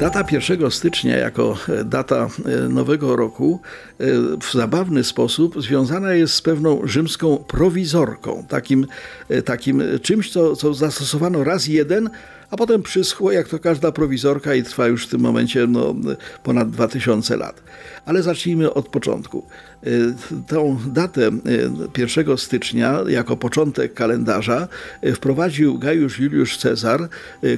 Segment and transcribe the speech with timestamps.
[0.00, 3.60] Data 1 stycznia jako e, data e, nowego roku
[3.98, 4.04] e,
[4.40, 8.86] w zabawny sposób związana jest z pewną rzymską prowizorką, takim,
[9.44, 12.10] takim czymś, co, co zastosowano raz jeden,
[12.50, 15.94] a potem przyschło, jak to każda prowizorka i trwa już w tym momencie no,
[16.42, 17.62] ponad 2000 lat.
[18.04, 19.46] Ale zacznijmy od początku.
[20.48, 21.30] Tą datę
[21.98, 24.68] 1 y, stycznia jako początek kalendarza
[25.14, 27.08] wprowadził Gajusz Juliusz Cezar,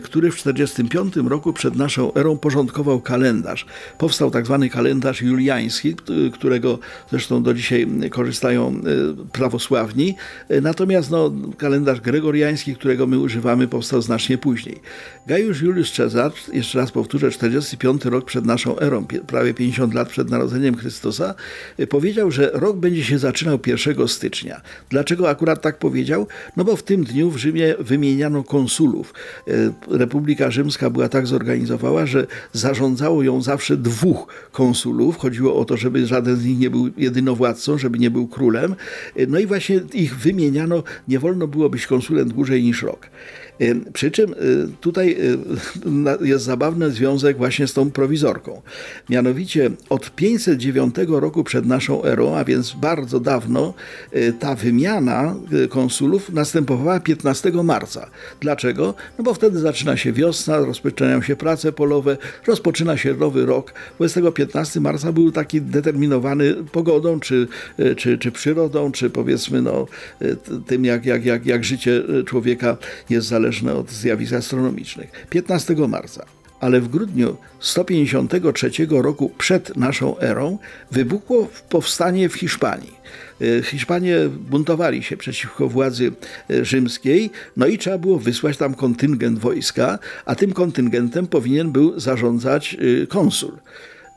[0.02, 3.66] który w 45 roku przed naszą erą porządkował kalendarz.
[3.98, 5.94] Powstał tak zwany kalendarz juliański,
[6.32, 6.78] którego
[7.10, 8.82] zresztą do dzisiaj korzystają
[9.32, 10.14] prawosławni.
[10.62, 14.80] Natomiast no, kalendarz gregoriański, którego my używamy, powstał znacznie później.
[15.26, 20.30] Gajusz Juliusz Cezar, jeszcze raz powtórzę, 45 rok przed naszą erą, prawie 50 lat przed
[20.30, 21.34] narodzeniem Chrystusa,
[21.88, 24.60] powiedział, powiedział, że rok będzie się zaczynał 1 stycznia.
[24.90, 26.26] Dlaczego akurat tak powiedział?
[26.56, 29.14] No bo w tym dniu w Rzymie wymieniano konsulów.
[29.48, 29.52] E,
[29.98, 32.17] Republika Rzymska była tak zorganizowana, że
[32.52, 35.16] zarządzało ją zawsze dwóch konsulów.
[35.16, 38.74] Chodziło o to, żeby żaden z nich nie był jedynowładcą, żeby nie był królem.
[39.28, 40.82] No i właśnie ich wymieniano.
[41.08, 43.06] Nie wolno było być konsulem dłużej niż rok.
[43.92, 44.36] Przy czym y,
[44.80, 45.16] tutaj
[46.20, 48.62] y, jest zabawny związek właśnie z tą prowizorką.
[49.10, 53.74] Mianowicie od 509 roku przed naszą erą, a więc bardzo dawno,
[54.16, 55.34] y, ta wymiana
[55.68, 58.10] konsulów następowała 15 marca.
[58.40, 58.94] Dlaczego?
[59.18, 63.74] No bo wtedy zaczyna się wiosna, rozpoczynają się prace polowe, rozpoczyna się nowy rok.
[63.98, 67.48] Wobec tego 15 marca był taki determinowany pogodą, czy,
[67.96, 69.86] czy, czy przyrodą, czy powiedzmy no,
[70.66, 72.76] tym, jak, jak, jak, jak życie człowieka
[73.10, 75.26] jest zależne od zjawisk astronomicznych.
[75.30, 76.26] 15 marca.
[76.60, 80.58] Ale w grudniu 153 roku przed naszą erą
[80.90, 82.94] wybuchło powstanie w Hiszpanii.
[83.40, 86.12] E, Hiszpanie buntowali się przeciwko władzy
[86.50, 92.00] e, rzymskiej, no i trzeba było wysłać tam kontyngent wojska, a tym kontyngentem powinien był
[92.00, 93.52] zarządzać e, konsul.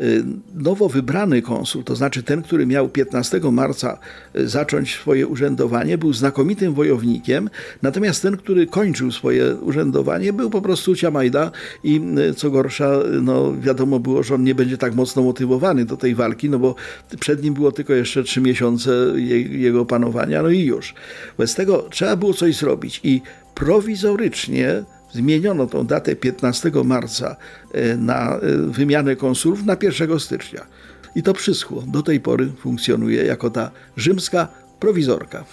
[0.01, 0.23] Y,
[0.55, 3.99] nowo wybrany konsul, to znaczy ten, który miał 15 marca
[4.35, 7.49] y, zacząć swoje urzędowanie, był znakomitym wojownikiem,
[7.81, 11.51] natomiast ten, który kończył swoje urzędowanie, był po prostu ciamajda
[11.83, 15.97] i y, co gorsza, no wiadomo było, że on nie będzie tak mocno motywowany do
[15.97, 16.75] tej walki, no bo
[17.19, 18.91] przed nim było tylko jeszcze trzy miesiące
[19.49, 20.93] jego panowania, no i już.
[21.37, 23.21] Bez tego trzeba było coś zrobić i
[23.55, 24.83] prowizorycznie
[25.13, 27.35] zmieniono tą datę 15 marca
[27.71, 30.65] e, na e, wymianę konsulów na 1 stycznia.
[31.15, 31.83] I to przyschło.
[31.87, 34.47] Do tej pory funkcjonuje jako ta rzymska
[34.79, 35.43] prowizorka.